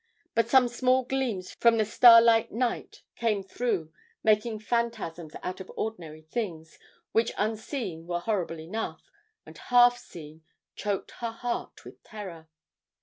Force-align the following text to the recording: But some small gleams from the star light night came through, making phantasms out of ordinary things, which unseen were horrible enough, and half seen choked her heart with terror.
But 0.33 0.49
some 0.49 0.67
small 0.67 1.03
gleams 1.03 1.53
from 1.59 1.77
the 1.77 1.85
star 1.85 2.23
light 2.23 2.51
night 2.51 3.03
came 3.15 3.43
through, 3.43 3.93
making 4.23 4.57
phantasms 4.61 5.35
out 5.43 5.59
of 5.59 5.69
ordinary 5.75 6.23
things, 6.23 6.79
which 7.11 7.31
unseen 7.37 8.07
were 8.07 8.21
horrible 8.21 8.59
enough, 8.59 9.11
and 9.45 9.55
half 9.55 9.99
seen 9.99 10.41
choked 10.75 11.11
her 11.21 11.29
heart 11.29 11.85
with 11.85 12.01
terror. 12.01 12.49